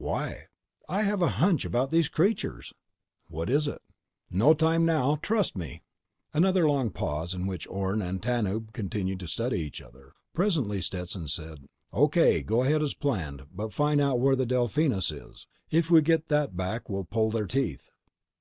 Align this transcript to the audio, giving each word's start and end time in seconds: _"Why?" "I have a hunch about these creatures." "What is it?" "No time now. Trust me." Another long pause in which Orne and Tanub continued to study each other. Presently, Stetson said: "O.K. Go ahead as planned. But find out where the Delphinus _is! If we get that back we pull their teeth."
_"Why?" 0.04 0.48
"I 0.88 1.02
have 1.04 1.22
a 1.22 1.28
hunch 1.38 1.64
about 1.64 1.90
these 1.90 2.08
creatures." 2.08 2.72
"What 3.28 3.48
is 3.48 3.68
it?" 3.68 3.80
"No 4.28 4.52
time 4.52 4.84
now. 4.84 5.14
Trust 5.22 5.56
me." 5.56 5.84
Another 6.32 6.66
long 6.68 6.90
pause 6.90 7.32
in 7.32 7.46
which 7.46 7.68
Orne 7.68 8.02
and 8.02 8.20
Tanub 8.20 8.72
continued 8.72 9.20
to 9.20 9.28
study 9.28 9.60
each 9.60 9.80
other. 9.80 10.14
Presently, 10.32 10.80
Stetson 10.80 11.28
said: 11.28 11.68
"O.K. 11.92 12.42
Go 12.42 12.62
ahead 12.64 12.82
as 12.82 12.94
planned. 12.94 13.44
But 13.54 13.72
find 13.72 14.00
out 14.00 14.18
where 14.18 14.34
the 14.34 14.46
Delphinus 14.46 15.12
_is! 15.12 15.46
If 15.70 15.92
we 15.92 16.02
get 16.02 16.26
that 16.26 16.56
back 16.56 16.88
we 16.90 17.00
pull 17.04 17.30
their 17.30 17.46
teeth." 17.46 17.88